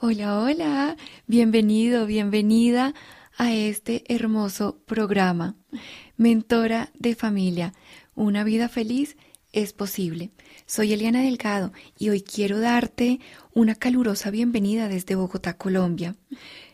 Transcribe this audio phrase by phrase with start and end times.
[0.00, 0.96] Hola, hola,
[1.28, 2.94] bienvenido, bienvenida
[3.38, 5.54] a este hermoso programa.
[6.16, 7.72] Mentora de familia,
[8.16, 9.16] una vida feliz
[9.52, 10.30] es posible.
[10.66, 13.20] Soy Eliana Delgado y hoy quiero darte
[13.54, 16.16] una calurosa bienvenida desde Bogotá, Colombia.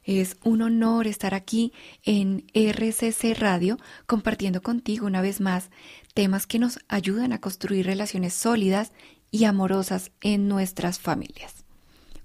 [0.03, 1.75] Es un honor estar aquí
[2.05, 3.77] en RCC Radio
[4.07, 5.69] compartiendo contigo una vez más
[6.15, 8.93] temas que nos ayudan a construir relaciones sólidas
[9.31, 11.67] y amorosas en nuestras familias.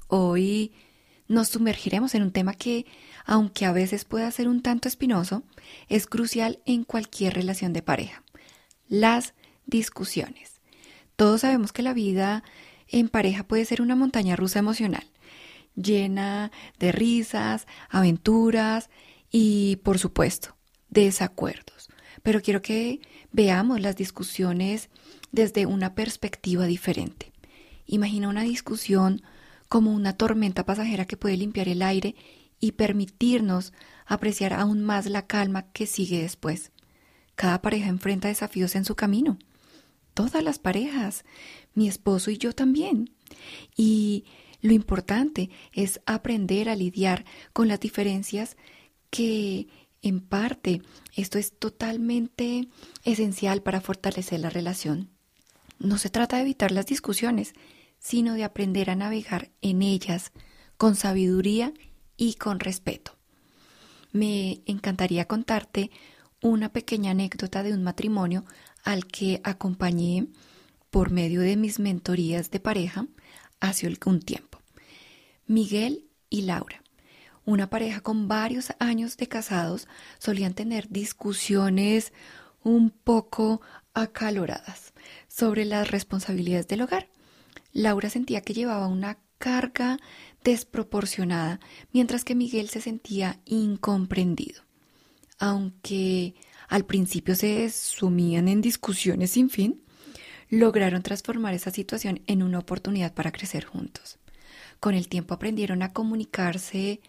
[0.07, 0.71] Hoy
[1.27, 2.85] nos sumergiremos en un tema que,
[3.25, 5.43] aunque a veces pueda ser un tanto espinoso,
[5.89, 8.23] es crucial en cualquier relación de pareja.
[8.87, 9.33] Las
[9.65, 10.61] discusiones.
[11.15, 12.43] Todos sabemos que la vida
[12.87, 15.05] en pareja puede ser una montaña rusa emocional,
[15.75, 18.89] llena de risas, aventuras
[19.31, 20.55] y, por supuesto,
[20.89, 21.89] desacuerdos.
[22.21, 22.99] Pero quiero que
[23.31, 24.89] veamos las discusiones
[25.31, 27.31] desde una perspectiva diferente.
[27.87, 29.21] Imagina una discusión
[29.69, 32.15] como una tormenta pasajera que puede limpiar el aire
[32.59, 33.73] y permitirnos
[34.05, 36.71] apreciar aún más la calma que sigue después.
[37.35, 39.37] Cada pareja enfrenta desafíos en su camino.
[40.13, 41.25] Todas las parejas,
[41.73, 43.09] mi esposo y yo también.
[43.75, 44.25] Y
[44.61, 48.55] lo importante es aprender a lidiar con las diferencias
[49.09, 49.67] que
[50.01, 50.81] en parte
[51.15, 52.67] esto es totalmente
[53.03, 55.09] esencial para fortalecer la relación.
[55.79, 57.53] No se trata de evitar las discusiones,
[58.05, 60.31] sino de aprender a navegar en ellas
[60.77, 61.73] con sabiduría
[62.17, 63.17] y con respeto.
[64.11, 65.89] Me encantaría contarte
[66.39, 68.45] una pequeña anécdota de un matrimonio
[68.83, 70.27] al que acompañé
[70.91, 73.07] por medio de mis mentorías de pareja
[73.59, 74.59] hace algún tiempo.
[75.47, 76.83] Miguel y Laura,
[77.43, 79.87] una pareja con varios años de casados,
[80.19, 82.13] solían tener discusiones
[82.61, 83.61] un poco
[83.95, 84.93] acaloradas
[85.27, 87.14] sobre las responsabilidades del hogar.
[87.75, 89.99] Laura sentía que llevaba una carga
[90.45, 91.59] desproporcionada,
[91.91, 94.63] mientras que Miguel se sentía incomprendido.
[95.39, 96.35] Aunque
[96.69, 99.83] al principio se sumían en discusiones sin fin,
[100.49, 104.19] lograron transformar esa situación en una oportunidad para crecer juntos.
[104.79, 107.01] Con el tiempo aprendieron a comunicarse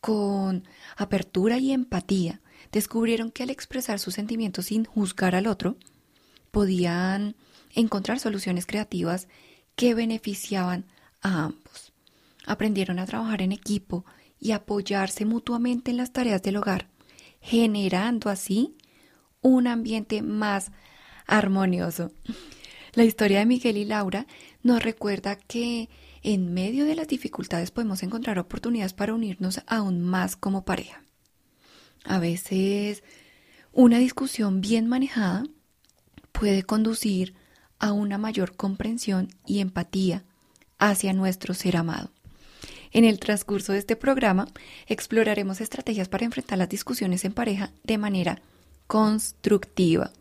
[0.00, 0.66] con
[0.96, 2.40] apertura y empatía.
[2.72, 5.76] Descubrieron que al expresar sus sentimientos sin juzgar al otro,
[6.52, 7.36] podían
[7.74, 9.28] encontrar soluciones creativas
[9.76, 10.86] que beneficiaban
[11.20, 11.92] a ambos.
[12.46, 14.04] Aprendieron a trabajar en equipo
[14.40, 16.88] y apoyarse mutuamente en las tareas del hogar,
[17.40, 18.76] generando así
[19.40, 20.72] un ambiente más
[21.26, 22.10] armonioso.
[22.94, 24.26] La historia de Miguel y Laura
[24.62, 25.88] nos recuerda que
[26.22, 31.02] en medio de las dificultades podemos encontrar oportunidades para unirnos aún más como pareja.
[32.04, 33.04] A veces
[33.72, 35.44] una discusión bien manejada
[36.32, 37.34] puede conducir
[37.78, 40.24] a una mayor comprensión y empatía
[40.78, 42.10] hacia nuestro ser amado.
[42.92, 44.48] En el transcurso de este programa
[44.86, 48.40] exploraremos estrategias para enfrentar las discusiones en pareja de manera
[48.86, 50.12] constructiva.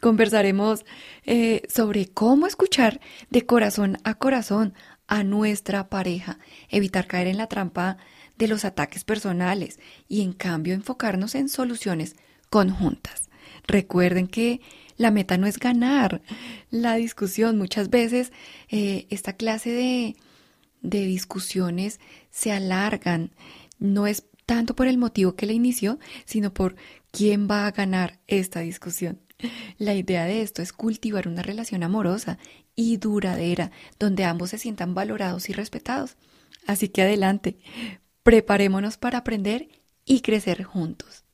[0.00, 0.84] Conversaremos
[1.24, 3.00] eh, sobre cómo escuchar
[3.30, 4.74] de corazón a corazón
[5.06, 7.98] a nuestra pareja, evitar caer en la trampa
[8.36, 9.78] de los ataques personales
[10.08, 12.16] y en cambio enfocarnos en soluciones
[12.48, 13.28] conjuntas.
[13.66, 14.60] Recuerden que
[15.00, 16.20] la meta no es ganar
[16.68, 17.56] la discusión.
[17.56, 18.32] Muchas veces
[18.68, 20.14] eh, esta clase de,
[20.82, 22.00] de discusiones
[22.30, 23.30] se alargan.
[23.78, 26.76] No es tanto por el motivo que la inició, sino por
[27.12, 29.22] quién va a ganar esta discusión.
[29.78, 32.36] La idea de esto es cultivar una relación amorosa
[32.76, 36.18] y duradera, donde ambos se sientan valorados y respetados.
[36.66, 37.56] Así que adelante,
[38.22, 39.70] preparémonos para aprender
[40.04, 41.24] y crecer juntos.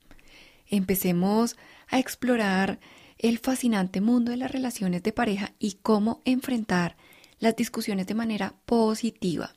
[0.69, 1.57] Empecemos
[1.89, 2.79] a explorar
[3.19, 6.97] el fascinante mundo de las relaciones de pareja y cómo enfrentar
[7.39, 9.55] las discusiones de manera positiva.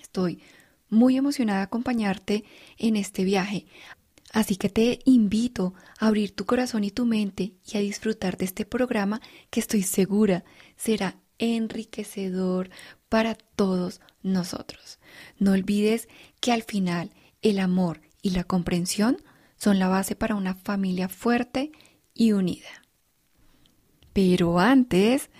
[0.00, 0.40] Estoy
[0.88, 2.44] muy emocionada de acompañarte
[2.78, 3.66] en este viaje,
[4.32, 8.44] así que te invito a abrir tu corazón y tu mente y a disfrutar de
[8.44, 9.20] este programa
[9.50, 10.44] que estoy segura
[10.76, 12.70] será enriquecedor
[13.08, 14.98] para todos nosotros.
[15.38, 16.08] No olvides
[16.40, 17.10] que al final
[17.42, 19.18] el amor y la comprensión
[19.56, 21.72] son la base para una familia fuerte
[22.14, 22.84] y unida.
[24.12, 25.30] Pero antes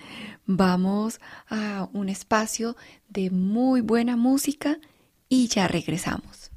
[0.45, 2.75] vamos a un espacio
[3.07, 4.79] de muy buena música
[5.29, 6.51] y ya regresamos.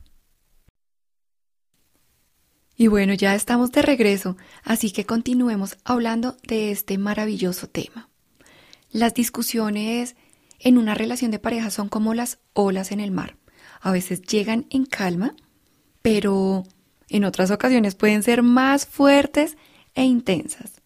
[2.76, 8.08] Y bueno, ya estamos de regreso, así que continuemos hablando de este maravilloso tema.
[8.90, 10.14] Las discusiones
[10.60, 13.36] en una relación de pareja son como las olas en el mar.
[13.80, 15.34] A veces llegan en calma,
[16.02, 16.64] pero
[17.08, 19.56] en otras ocasiones pueden ser más fuertes
[19.98, 20.80] e intensas.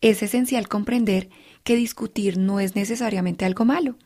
[0.00, 1.28] Es esencial comprender
[1.64, 3.96] que discutir no es necesariamente algo malo.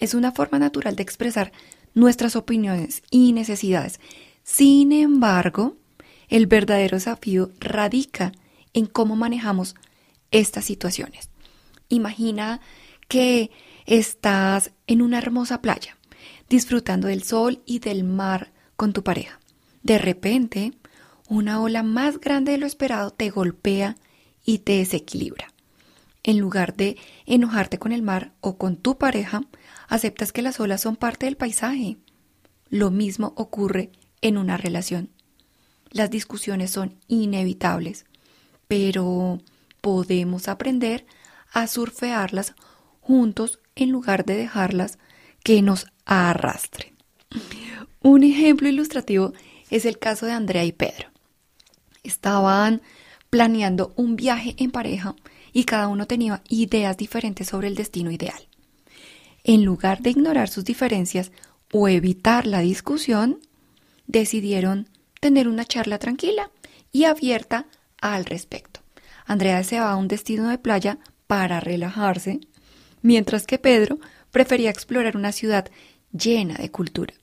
[0.00, 1.52] Es una forma natural de expresar
[1.94, 4.00] nuestras opiniones y necesidades.
[4.42, 5.76] Sin embargo,
[6.28, 8.32] el verdadero desafío radica
[8.72, 9.76] en cómo manejamos
[10.32, 11.30] estas situaciones.
[11.88, 12.60] Imagina
[13.06, 13.52] que
[13.86, 15.96] estás en una hermosa playa,
[16.48, 19.38] disfrutando del sol y del mar con tu pareja.
[19.84, 20.72] De repente,
[21.28, 23.96] una ola más grande de lo esperado te golpea
[24.44, 25.52] y te desequilibra.
[26.22, 29.42] En lugar de enojarte con el mar o con tu pareja,
[29.88, 31.98] aceptas que las olas son parte del paisaje.
[32.70, 33.90] Lo mismo ocurre
[34.22, 35.10] en una relación.
[35.90, 38.06] Las discusiones son inevitables,
[38.68, 39.40] pero
[39.80, 41.06] podemos aprender
[41.52, 42.54] a surfearlas
[43.00, 44.98] juntos en lugar de dejarlas
[45.42, 46.94] que nos arrastren.
[48.00, 49.34] Un ejemplo ilustrativo
[49.70, 51.13] es el caso de Andrea y Pedro.
[52.04, 52.82] Estaban
[53.30, 55.16] planeando un viaje en pareja
[55.52, 58.46] y cada uno tenía ideas diferentes sobre el destino ideal.
[59.42, 61.32] En lugar de ignorar sus diferencias
[61.72, 63.40] o evitar la discusión,
[64.06, 64.88] decidieron
[65.20, 66.50] tener una charla tranquila
[66.92, 67.66] y abierta
[68.00, 68.80] al respecto.
[69.26, 72.40] Andrea deseaba un destino de playa para relajarse,
[73.02, 73.98] mientras que Pedro
[74.30, 75.70] prefería explorar una ciudad
[76.12, 77.14] llena de cultura.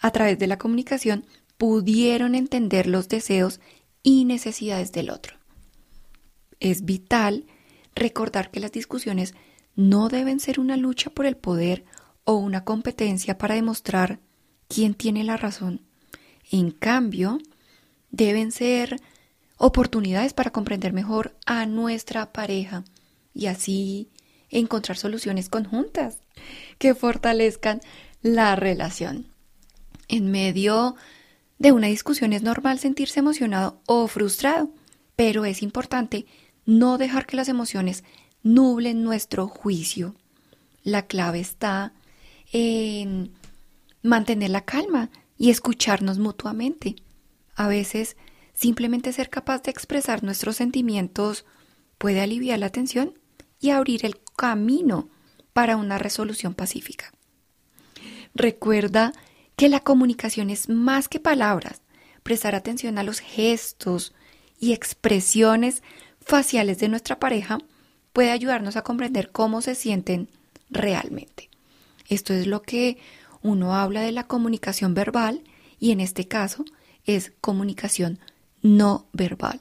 [0.00, 1.24] A través de la comunicación
[1.56, 3.60] pudieron entender los deseos
[4.08, 5.36] y necesidades del otro.
[6.60, 7.44] Es vital
[7.94, 9.34] recordar que las discusiones
[9.76, 11.84] no deben ser una lucha por el poder
[12.24, 14.18] o una competencia para demostrar
[14.66, 15.82] quién tiene la razón.
[16.50, 17.38] En cambio,
[18.10, 18.96] deben ser
[19.58, 22.84] oportunidades para comprender mejor a nuestra pareja
[23.34, 24.08] y así
[24.48, 26.22] encontrar soluciones conjuntas
[26.78, 27.82] que fortalezcan
[28.22, 29.26] la relación.
[30.08, 30.96] En medio
[31.58, 34.70] de una discusión es normal sentirse emocionado o frustrado,
[35.16, 36.26] pero es importante
[36.64, 38.04] no dejar que las emociones
[38.42, 40.14] nublen nuestro juicio.
[40.84, 41.92] La clave está
[42.52, 43.32] en
[44.02, 46.96] mantener la calma y escucharnos mutuamente.
[47.54, 48.16] A veces,
[48.54, 51.44] simplemente ser capaz de expresar nuestros sentimientos
[51.98, 53.18] puede aliviar la tensión
[53.60, 55.08] y abrir el camino
[55.52, 57.12] para una resolución pacífica.
[58.34, 59.12] Recuerda
[59.58, 61.82] que la comunicación es más que palabras.
[62.22, 64.14] Prestar atención a los gestos
[64.60, 65.82] y expresiones
[66.20, 67.58] faciales de nuestra pareja
[68.12, 70.28] puede ayudarnos a comprender cómo se sienten
[70.70, 71.50] realmente.
[72.08, 72.98] Esto es lo que
[73.42, 75.42] uno habla de la comunicación verbal
[75.80, 76.64] y en este caso
[77.04, 78.20] es comunicación
[78.62, 79.60] no verbal.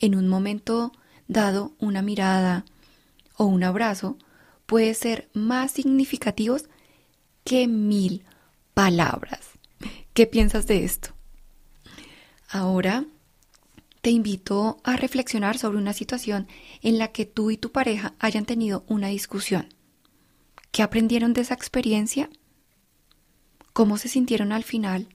[0.00, 0.92] En un momento
[1.28, 2.66] dado, una mirada
[3.38, 4.18] o un abrazo
[4.66, 6.68] puede ser más significativos
[7.42, 8.22] que mil
[8.74, 9.40] palabras.
[10.12, 11.10] ¿Qué piensas de esto?
[12.48, 13.04] Ahora
[14.00, 16.46] te invito a reflexionar sobre una situación
[16.82, 19.68] en la que tú y tu pareja hayan tenido una discusión.
[20.72, 22.28] ¿Qué aprendieron de esa experiencia?
[23.72, 25.08] ¿Cómo se sintieron al final?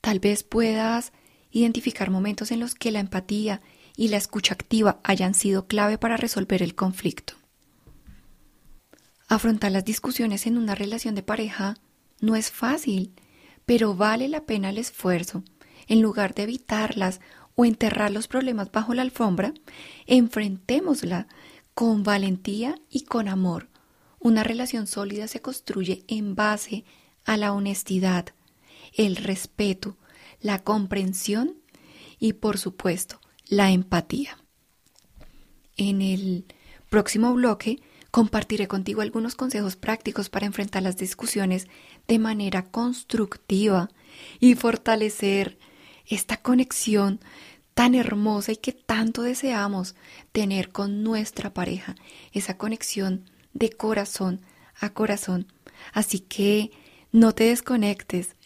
[0.00, 1.12] Tal vez puedas
[1.50, 3.62] identificar momentos en los que la empatía
[3.96, 7.34] y la escucha activa hayan sido clave para resolver el conflicto.
[9.28, 11.78] Afrontar las discusiones en una relación de pareja
[12.20, 13.12] no es fácil,
[13.64, 15.42] pero vale la pena el esfuerzo.
[15.86, 17.20] En lugar de evitarlas
[17.54, 19.54] o enterrar los problemas bajo la alfombra,
[20.06, 21.28] enfrentémosla
[21.74, 23.68] con valentía y con amor.
[24.18, 26.84] Una relación sólida se construye en base
[27.24, 28.26] a la honestidad,
[28.92, 29.96] el respeto,
[30.40, 31.56] la comprensión
[32.18, 34.38] y, por supuesto, la empatía.
[35.76, 36.46] En el
[36.88, 37.80] próximo bloque
[38.16, 41.68] Compartiré contigo algunos consejos prácticos para enfrentar las discusiones
[42.08, 43.90] de manera constructiva
[44.40, 45.58] y fortalecer
[46.06, 47.20] esta conexión
[47.74, 49.94] tan hermosa y que tanto deseamos
[50.32, 51.94] tener con nuestra pareja,
[52.32, 54.40] esa conexión de corazón
[54.80, 55.46] a corazón.
[55.92, 56.70] Así que
[57.12, 58.36] no te desconectes,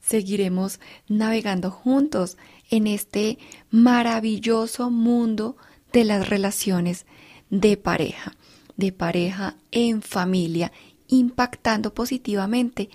[0.00, 2.36] seguiremos navegando juntos
[2.70, 3.38] en este
[3.70, 5.56] maravilloso mundo
[5.92, 7.06] de las relaciones
[7.50, 8.34] de pareja
[8.80, 10.72] de pareja en familia,
[11.06, 12.88] impactando positivamente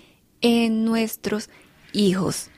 [0.47, 1.49] en nuestros
[1.91, 2.51] hijos.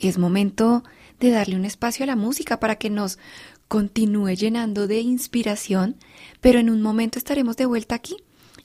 [0.00, 0.82] Es momento
[1.20, 3.20] de darle un espacio a la música para que nos
[3.68, 5.94] continúe llenando de inspiración,
[6.40, 8.16] pero en un momento estaremos de vuelta aquí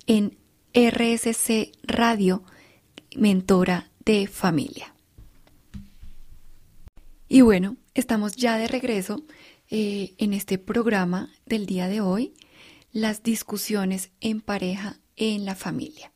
[0.08, 0.40] en
[0.74, 2.44] RSC Radio,
[3.16, 4.96] mentora de familia.
[7.30, 9.24] Y bueno, estamos ya de regreso
[9.70, 12.34] eh, en este programa del día de hoy
[12.92, 16.12] las discusiones en pareja en la familia.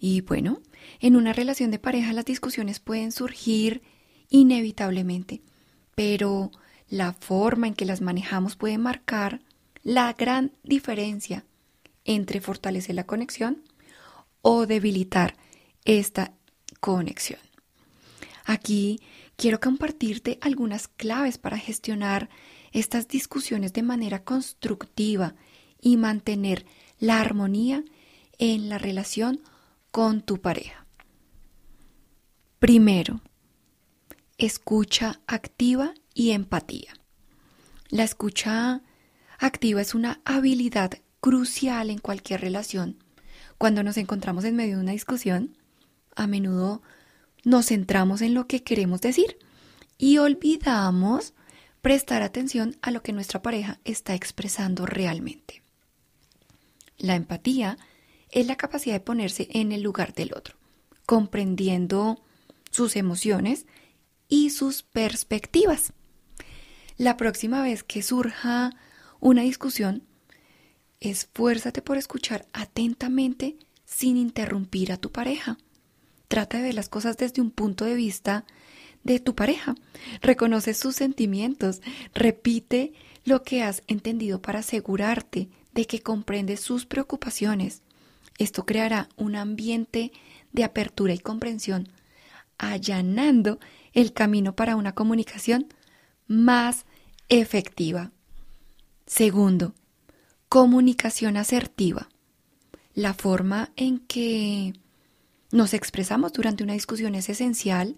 [0.00, 0.60] Y bueno,
[1.00, 3.82] en una relación de pareja las discusiones pueden surgir
[4.28, 5.42] inevitablemente,
[5.94, 6.50] pero
[6.88, 9.40] la forma en que las manejamos puede marcar
[9.82, 11.44] la gran diferencia
[12.04, 13.62] entre fortalecer la conexión
[14.42, 15.36] o debilitar
[15.84, 16.32] esta
[16.80, 17.40] conexión.
[18.44, 19.00] Aquí
[19.36, 22.28] quiero compartirte algunas claves para gestionar
[22.72, 25.34] estas discusiones de manera constructiva
[25.80, 26.64] y mantener
[26.98, 27.84] la armonía
[28.38, 29.40] en la relación
[29.96, 30.84] con tu pareja.
[32.58, 33.22] Primero,
[34.36, 36.92] escucha activa y empatía.
[37.88, 38.82] La escucha
[39.38, 40.90] activa es una habilidad
[41.22, 43.02] crucial en cualquier relación.
[43.56, 45.56] Cuando nos encontramos en medio de una discusión,
[46.14, 46.82] a menudo
[47.44, 49.38] nos centramos en lo que queremos decir
[49.96, 51.32] y olvidamos
[51.80, 55.62] prestar atención a lo que nuestra pareja está expresando realmente.
[56.98, 57.78] La empatía
[58.30, 60.56] es la capacidad de ponerse en el lugar del otro,
[61.06, 62.22] comprendiendo
[62.70, 63.66] sus emociones
[64.28, 65.92] y sus perspectivas.
[66.96, 68.70] La próxima vez que surja
[69.20, 70.02] una discusión,
[71.00, 75.58] esfuérzate por escuchar atentamente sin interrumpir a tu pareja.
[76.28, 78.44] Trata de ver las cosas desde un punto de vista
[79.04, 79.76] de tu pareja.
[80.20, 81.80] Reconoce sus sentimientos.
[82.14, 82.92] Repite
[83.24, 87.82] lo que has entendido para asegurarte de que comprendes sus preocupaciones.
[88.38, 90.12] Esto creará un ambiente
[90.52, 91.88] de apertura y comprensión,
[92.58, 93.58] allanando
[93.92, 95.68] el camino para una comunicación
[96.26, 96.84] más
[97.28, 98.12] efectiva.
[99.06, 99.74] Segundo,
[100.48, 102.08] comunicación asertiva.
[102.94, 104.74] La forma en que
[105.52, 107.96] nos expresamos durante una discusión es esencial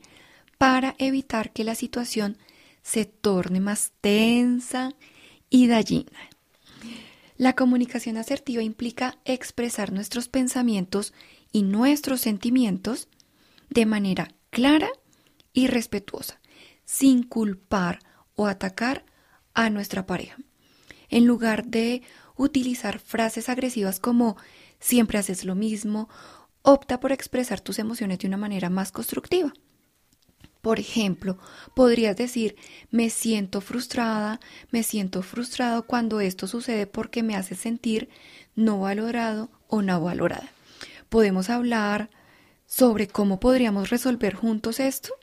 [0.59, 2.37] para evitar que la situación
[2.83, 4.93] se torne más tensa
[5.51, 6.31] y dañina.
[7.39, 11.15] La comunicación asertiva implica expresar nuestros pensamientos
[11.53, 13.07] y nuestros sentimientos
[13.71, 14.91] de manera clara
[15.53, 16.41] y respetuosa,
[16.85, 18.01] sin culpar
[18.35, 19.05] o atacar
[19.55, 20.37] a nuestra pareja.
[21.11, 22.03] En lugar de
[22.37, 24.37] utilizar frases agresivas como
[24.81, 26.09] siempre haces lo mismo
[26.63, 29.53] opta por expresar tus emociones de una manera más constructiva.
[30.61, 31.39] Por ejemplo,
[31.75, 32.57] podrías decir,
[32.91, 38.09] me siento frustrada, me siento frustrado cuando esto sucede porque me hace sentir
[38.57, 40.51] no valorado o no valorada.
[41.09, 42.11] ¿Podemos hablar
[42.67, 45.15] sobre cómo podríamos resolver juntos esto?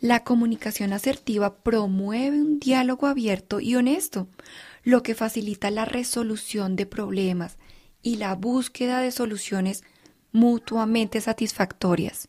[0.00, 4.26] La comunicación asertiva promueve un diálogo abierto y honesto,
[4.82, 7.56] lo que facilita la resolución de problemas
[8.02, 9.84] y la búsqueda de soluciones
[10.32, 12.28] mutuamente satisfactorias.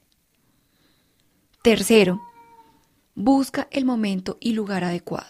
[1.63, 2.22] Tercero,
[3.15, 5.29] busca el momento y lugar adecuado.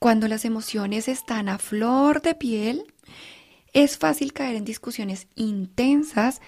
[0.00, 2.82] Cuando las emociones están a flor de piel,
[3.72, 6.40] es fácil caer en discusiones intensas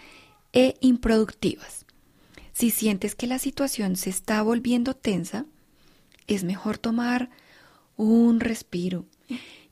[0.53, 1.87] e improductivas.
[2.53, 5.47] Si sientes que la situación se está volviendo tensa,
[6.27, 7.31] es mejor tomar
[7.97, 9.07] un respiro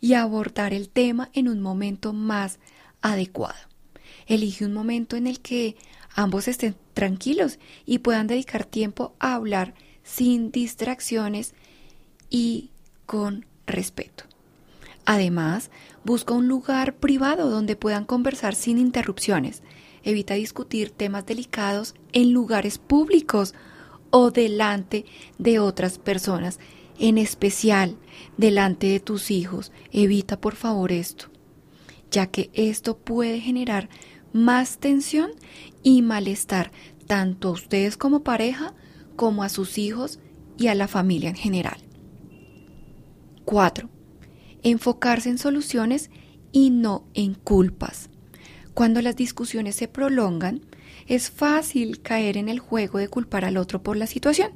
[0.00, 2.60] y abordar el tema en un momento más
[3.02, 3.58] adecuado.
[4.28, 5.74] Elige un momento en el que
[6.14, 11.52] ambos estén tranquilos y puedan dedicar tiempo a hablar sin distracciones
[12.30, 12.70] y
[13.04, 14.24] con respeto.
[15.04, 15.70] Además,
[16.04, 19.62] busca un lugar privado donde puedan conversar sin interrupciones.
[20.04, 23.54] Evita discutir temas delicados en lugares públicos
[24.10, 25.04] o delante
[25.36, 26.58] de otras personas,
[26.98, 27.98] en especial
[28.38, 29.70] delante de tus hijos.
[29.92, 31.26] Evita por favor esto,
[32.10, 33.90] ya que esto puede generar
[34.36, 35.30] más tensión
[35.82, 36.70] y malestar
[37.06, 38.74] tanto a ustedes como pareja
[39.16, 40.18] como a sus hijos
[40.58, 41.78] y a la familia en general.
[43.44, 43.88] 4.
[44.62, 46.10] Enfocarse en soluciones
[46.52, 48.10] y no en culpas.
[48.74, 50.62] Cuando las discusiones se prolongan,
[51.06, 54.52] es fácil caer en el juego de culpar al otro por la situación.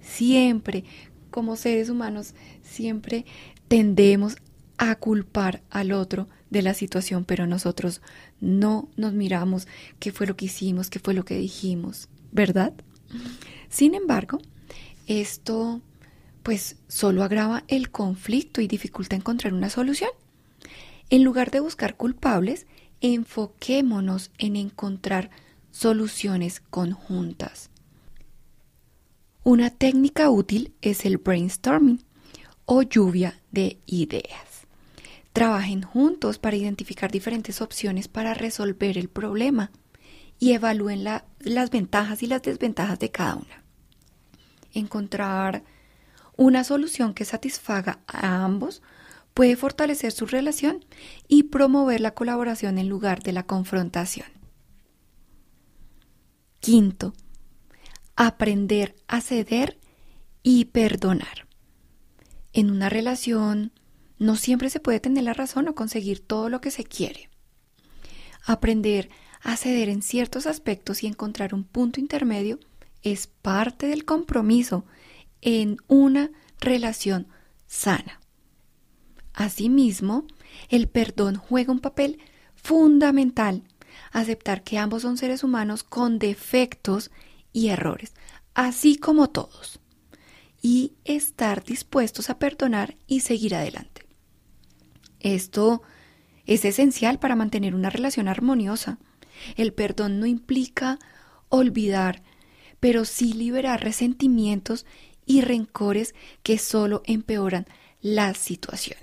[0.00, 0.84] Siempre,
[1.30, 3.26] como seres humanos, siempre
[3.68, 4.36] tendemos
[4.78, 8.02] a culpar al otro de la situación, pero nosotros
[8.40, 9.66] no nos miramos
[9.98, 12.72] qué fue lo que hicimos, qué fue lo que dijimos, ¿verdad?
[13.68, 14.38] Sin embargo,
[15.06, 15.80] esto
[16.42, 20.10] pues solo agrava el conflicto y dificulta encontrar una solución.
[21.10, 22.66] En lugar de buscar culpables,
[23.00, 25.30] enfoquémonos en encontrar
[25.70, 27.70] soluciones conjuntas.
[29.44, 32.02] Una técnica útil es el brainstorming
[32.64, 34.45] o lluvia de ideas.
[35.36, 39.70] Trabajen juntos para identificar diferentes opciones para resolver el problema
[40.38, 43.62] y evalúen las ventajas y las desventajas de cada una.
[44.72, 45.62] Encontrar
[46.38, 48.80] una solución que satisfaga a ambos
[49.34, 50.82] puede fortalecer su relación
[51.28, 54.28] y promover la colaboración en lugar de la confrontación.
[56.60, 57.12] Quinto,
[58.16, 59.78] aprender a ceder
[60.42, 61.46] y perdonar.
[62.54, 63.72] En una relación
[64.18, 67.30] no siempre se puede tener la razón o conseguir todo lo que se quiere.
[68.44, 69.10] Aprender
[69.42, 72.58] a ceder en ciertos aspectos y encontrar un punto intermedio
[73.02, 74.84] es parte del compromiso
[75.40, 76.30] en una
[76.60, 77.28] relación
[77.66, 78.20] sana.
[79.34, 80.26] Asimismo,
[80.68, 82.18] el perdón juega un papel
[82.54, 83.62] fundamental.
[84.12, 87.10] Aceptar que ambos son seres humanos con defectos
[87.52, 88.14] y errores,
[88.54, 89.78] así como todos.
[90.62, 94.05] Y estar dispuestos a perdonar y seguir adelante.
[95.20, 95.82] Esto
[96.46, 98.98] es esencial para mantener una relación armoniosa.
[99.56, 100.98] El perdón no implica
[101.48, 102.22] olvidar,
[102.80, 104.86] pero sí liberar resentimientos
[105.26, 107.66] y rencores que solo empeoran
[108.00, 108.98] la situación.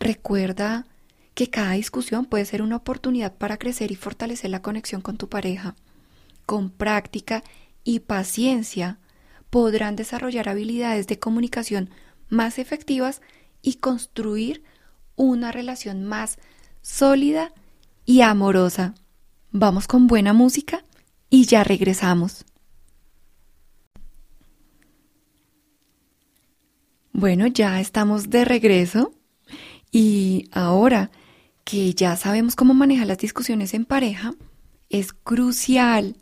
[0.00, 0.86] Recuerda
[1.34, 5.28] que cada discusión puede ser una oportunidad para crecer y fortalecer la conexión con tu
[5.28, 5.74] pareja.
[6.46, 7.42] Con práctica
[7.84, 8.98] y paciencia
[9.50, 11.90] podrán desarrollar habilidades de comunicación
[12.28, 13.20] más efectivas
[13.62, 14.62] y construir
[15.16, 16.38] una relación más
[16.82, 17.52] sólida
[18.04, 18.94] y amorosa.
[19.50, 20.84] Vamos con buena música
[21.30, 22.44] y ya regresamos.
[27.12, 29.14] Bueno, ya estamos de regreso
[29.92, 31.10] y ahora
[31.62, 34.34] que ya sabemos cómo manejar las discusiones en pareja,
[34.90, 36.16] es crucial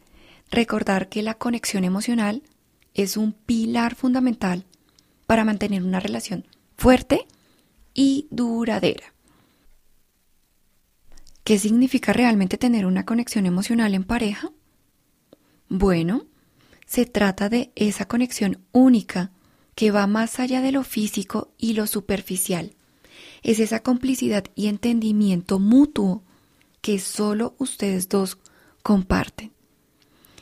[0.50, 2.42] recordar que la conexión emocional
[2.94, 4.66] es un pilar fundamental
[5.26, 6.46] para mantener una relación
[6.76, 7.26] fuerte
[7.94, 9.12] y duradera.
[11.44, 14.52] ¿Qué significa realmente tener una conexión emocional en pareja?
[15.68, 16.26] Bueno,
[16.86, 19.32] se trata de esa conexión única
[19.74, 22.74] que va más allá de lo físico y lo superficial.
[23.42, 26.22] Es esa complicidad y entendimiento mutuo
[26.80, 28.38] que solo ustedes dos
[28.82, 29.52] comparten.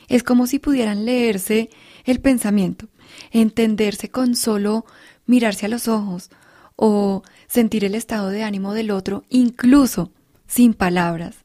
[0.07, 1.69] Es como si pudieran leerse
[2.03, 2.89] el pensamiento,
[3.31, 4.85] entenderse con solo
[5.25, 6.29] mirarse a los ojos
[6.75, 10.13] o sentir el estado de ánimo del otro, incluso
[10.47, 11.35] sin palabras.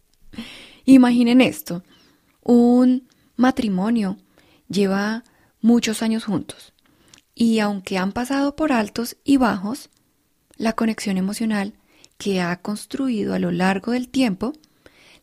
[0.84, 1.82] Imaginen esto,
[2.44, 4.16] un matrimonio
[4.68, 5.24] lleva
[5.60, 6.72] muchos años juntos
[7.34, 9.90] y aunque han pasado por altos y bajos,
[10.56, 11.74] la conexión emocional
[12.18, 14.52] que ha construido a lo largo del tiempo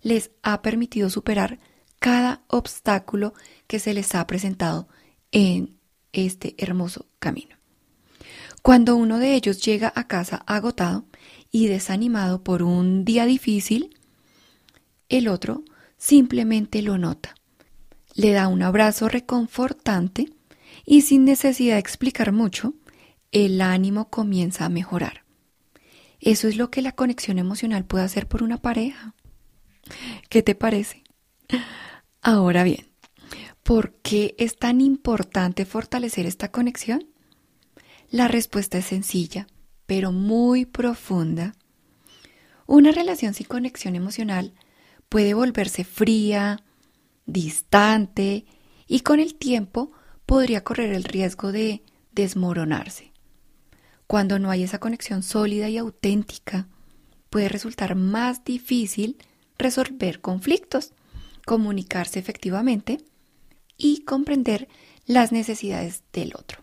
[0.01, 1.59] les ha permitido superar
[1.99, 3.33] cada obstáculo
[3.67, 4.89] que se les ha presentado
[5.31, 5.77] en
[6.11, 7.52] este hermoso camino.
[8.63, 11.05] Cuando uno de ellos llega a casa agotado
[11.51, 13.99] y desanimado por un día difícil,
[15.09, 15.65] el otro
[15.97, 17.35] simplemente lo nota,
[18.15, 20.31] le da un abrazo reconfortante
[20.85, 22.73] y sin necesidad de explicar mucho,
[23.33, 25.25] el ánimo comienza a mejorar.
[26.21, 29.13] Eso es lo que la conexión emocional puede hacer por una pareja.
[30.29, 31.03] ¿Qué te parece?
[32.21, 32.87] Ahora bien,
[33.61, 37.12] ¿por qué es tan importante fortalecer esta conexión?
[38.13, 39.47] La respuesta es sencilla,
[39.87, 41.55] pero muy profunda.
[42.67, 44.53] Una relación sin conexión emocional
[45.09, 46.63] puede volverse fría,
[47.25, 48.45] distante
[48.85, 49.93] y con el tiempo
[50.27, 53.13] podría correr el riesgo de desmoronarse.
[54.05, 56.67] Cuando no hay esa conexión sólida y auténtica,
[57.31, 59.17] puede resultar más difícil
[59.57, 60.93] resolver conflictos,
[61.47, 62.99] comunicarse efectivamente
[63.75, 64.67] y comprender
[65.07, 66.62] las necesidades del otro.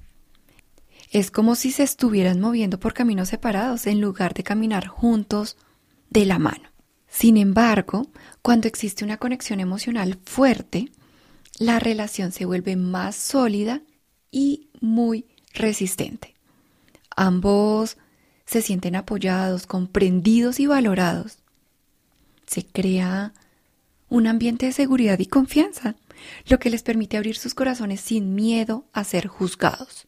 [1.10, 5.56] Es como si se estuvieran moviendo por caminos separados en lugar de caminar juntos
[6.08, 6.70] de la mano.
[7.08, 8.06] Sin embargo,
[8.42, 10.92] cuando existe una conexión emocional fuerte,
[11.58, 13.82] la relación se vuelve más sólida
[14.30, 16.36] y muy resistente.
[17.16, 17.98] Ambos
[18.46, 21.38] se sienten apoyados, comprendidos y valorados.
[22.46, 23.32] Se crea
[24.08, 25.96] un ambiente de seguridad y confianza,
[26.46, 30.06] lo que les permite abrir sus corazones sin miedo a ser juzgados.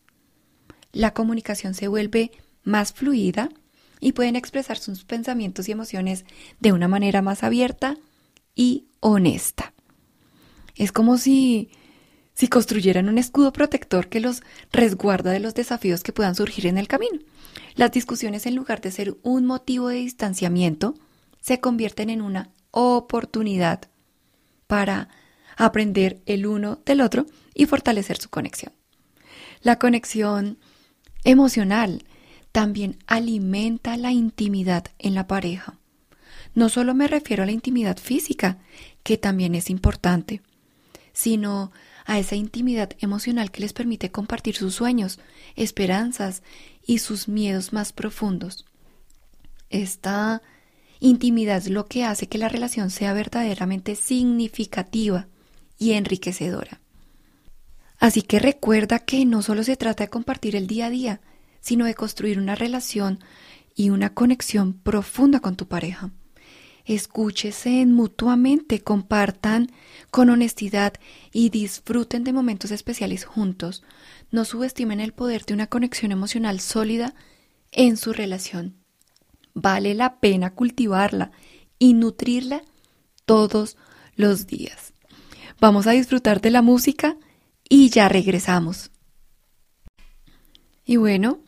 [0.92, 2.33] La comunicación se vuelve
[2.64, 3.48] más fluida
[3.98, 6.24] y pueden expresar sus pensamientos y emociones
[6.61, 7.96] de una manera más abierta
[8.55, 9.72] y honesta.
[10.76, 11.70] Es como si,
[12.35, 16.78] si construyeran un escudo protector que los resguarda de los desafíos que puedan surgir en
[16.78, 17.20] el camino.
[17.74, 20.94] Las discusiones, en lugar de ser un motivo de distanciamiento,
[21.40, 23.88] se convierten en una oportunidad
[24.66, 25.09] para
[25.57, 28.72] aprender el uno del otro y fortalecer su conexión.
[29.62, 30.59] La conexión
[31.25, 32.05] emocional
[32.53, 35.79] también alimenta la intimidad en la pareja.
[36.55, 38.59] No solo me refiero a la intimidad física,
[39.03, 40.43] que también es importante,
[41.13, 41.73] sino
[42.05, 45.19] a esa intimidad emocional que les permite compartir sus sueños,
[45.57, 46.43] esperanzas
[46.87, 48.67] y sus miedos más profundos.
[49.71, 50.43] Esta
[51.01, 55.29] intimidad es lo que hace que la relación sea verdaderamente significativa
[55.79, 56.82] y enriquecedora.
[58.03, 61.21] Así que recuerda que no solo se trata de compartir el día a día,
[61.61, 63.21] sino de construir una relación
[63.77, 66.11] y una conexión profunda con tu pareja.
[66.85, 69.71] escúchese mutuamente, compartan
[70.11, 70.95] con honestidad
[71.31, 73.85] y disfruten de momentos especiales juntos.
[74.33, 77.15] No subestimen el poder de una conexión emocional sólida
[77.71, 78.75] en su relación.
[79.55, 81.31] Vale la pena cultivarla
[81.79, 82.62] y nutrirla
[83.27, 83.77] todos
[84.17, 84.93] los días.
[85.61, 87.17] Vamos a disfrutar de la música
[87.75, 88.91] y ya regresamos.
[90.85, 91.41] Y bueno,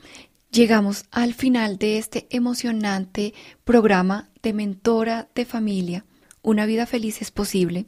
[0.51, 3.35] llegamos al final de este emocionante
[3.65, 6.07] programa de mentora de familia.
[6.41, 7.85] Una vida feliz es posible.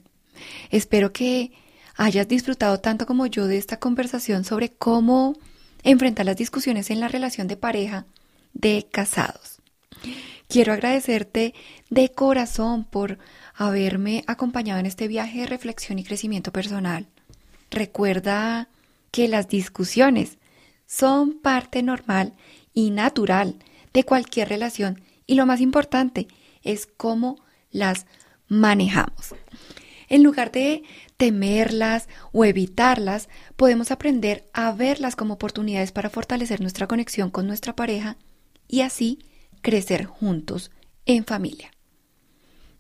[0.70, 1.52] Espero que
[1.96, 5.32] hayas disfrutado tanto como yo de esta conversación sobre cómo
[5.82, 8.04] enfrentar las discusiones en la relación de pareja
[8.52, 9.62] de casados.
[10.46, 11.54] Quiero agradecerte
[11.88, 13.16] de corazón por
[13.54, 17.08] haberme acompañado en este viaje de reflexión y crecimiento personal.
[17.70, 18.68] Recuerda
[19.10, 20.38] que las discusiones
[20.86, 22.34] son parte normal
[22.72, 23.56] y natural
[23.92, 26.28] de cualquier relación y lo más importante
[26.62, 27.36] es cómo
[27.70, 28.06] las
[28.48, 29.34] manejamos.
[30.08, 30.84] En lugar de
[31.16, 37.74] temerlas o evitarlas, podemos aprender a verlas como oportunidades para fortalecer nuestra conexión con nuestra
[37.74, 38.16] pareja
[38.68, 39.18] y así
[39.62, 40.70] crecer juntos
[41.06, 41.70] en familia.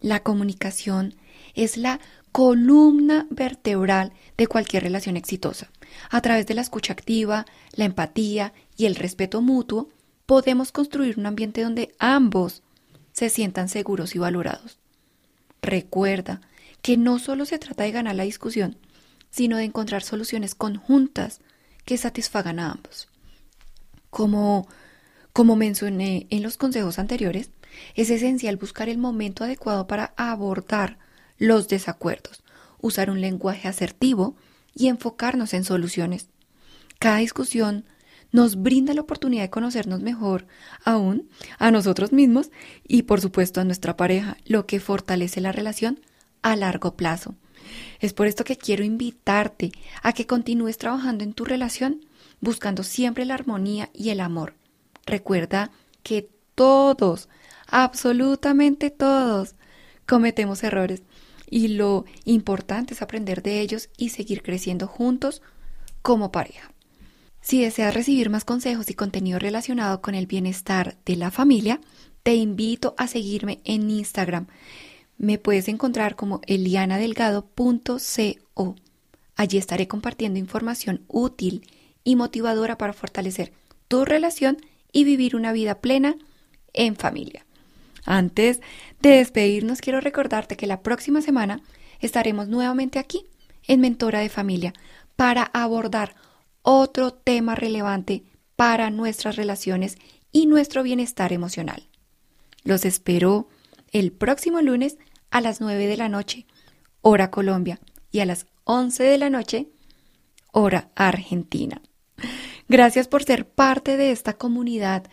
[0.00, 1.14] La comunicación
[1.54, 2.00] es la
[2.36, 5.70] columna vertebral de cualquier relación exitosa.
[6.10, 9.88] A través de la escucha activa, la empatía y el respeto mutuo,
[10.26, 12.62] podemos construir un ambiente donde ambos
[13.12, 14.78] se sientan seguros y valorados.
[15.62, 16.42] Recuerda
[16.82, 18.76] que no solo se trata de ganar la discusión,
[19.30, 21.40] sino de encontrar soluciones conjuntas
[21.86, 23.08] que satisfagan a ambos.
[24.10, 24.68] Como,
[25.32, 27.48] como mencioné en los consejos anteriores,
[27.94, 30.98] es esencial buscar el momento adecuado para abordar
[31.38, 32.42] los desacuerdos,
[32.80, 34.36] usar un lenguaje asertivo
[34.74, 36.28] y enfocarnos en soluciones.
[36.98, 37.84] Cada discusión
[38.32, 40.46] nos brinda la oportunidad de conocernos mejor
[40.84, 42.50] aún a nosotros mismos
[42.86, 46.00] y por supuesto a nuestra pareja, lo que fortalece la relación
[46.42, 47.34] a largo plazo.
[48.00, 49.72] Es por esto que quiero invitarte
[50.02, 52.04] a que continúes trabajando en tu relación
[52.40, 54.54] buscando siempre la armonía y el amor.
[55.06, 55.70] Recuerda
[56.02, 57.28] que todos,
[57.66, 59.54] absolutamente todos,
[60.06, 61.02] cometemos errores
[61.48, 65.42] y lo importante es aprender de ellos y seguir creciendo juntos
[66.02, 66.72] como pareja.
[67.40, 71.80] Si deseas recibir más consejos y contenido relacionado con el bienestar de la familia,
[72.24, 74.48] te invito a seguirme en Instagram.
[75.16, 78.74] Me puedes encontrar como elianadelgado.co.
[79.36, 81.68] Allí estaré compartiendo información útil
[82.02, 83.52] y motivadora para fortalecer
[83.86, 84.56] tu relación
[84.90, 86.16] y vivir una vida plena
[86.72, 87.45] en familia.
[88.06, 88.60] Antes
[89.00, 91.60] de despedirnos, quiero recordarte que la próxima semana
[92.00, 93.26] estaremos nuevamente aquí
[93.66, 94.72] en Mentora de Familia
[95.16, 96.14] para abordar
[96.62, 99.98] otro tema relevante para nuestras relaciones
[100.30, 101.88] y nuestro bienestar emocional.
[102.62, 103.48] Los espero
[103.92, 104.98] el próximo lunes
[105.30, 106.46] a las 9 de la noche,
[107.00, 107.80] hora Colombia,
[108.12, 109.68] y a las 11 de la noche,
[110.52, 111.82] hora Argentina.
[112.68, 115.04] Gracias por ser parte de esta comunidad,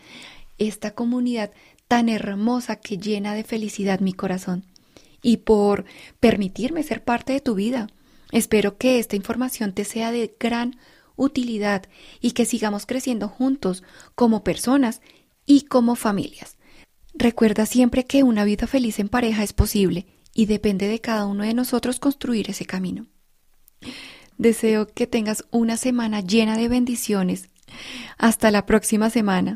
[0.58, 1.50] esta comunidad
[1.88, 4.64] tan hermosa que llena de felicidad mi corazón
[5.22, 5.84] y por
[6.20, 7.88] permitirme ser parte de tu vida.
[8.30, 10.76] Espero que esta información te sea de gran
[11.16, 11.84] utilidad
[12.20, 13.82] y que sigamos creciendo juntos
[14.14, 15.00] como personas
[15.46, 16.56] y como familias.
[17.14, 21.44] Recuerda siempre que una vida feliz en pareja es posible y depende de cada uno
[21.44, 23.06] de nosotros construir ese camino.
[24.36, 27.50] Deseo que tengas una semana llena de bendiciones.
[28.18, 29.52] Hasta la próxima semana.